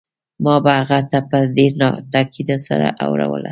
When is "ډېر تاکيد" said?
1.57-2.47